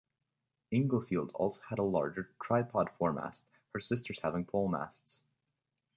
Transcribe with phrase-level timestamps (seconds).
[0.73, 3.43] "Inglefield" also had a larger tripod foremast,
[3.75, 5.21] her sisters having pole masts.